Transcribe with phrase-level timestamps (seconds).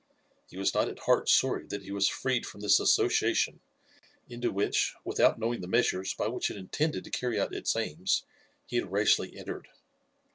[0.49, 3.59] He was not at heart sorry that he was freed from this association
[4.27, 8.25] into which, without knowing the measures by which it intended to carry out its aims,
[8.65, 9.67] he had rashly entered.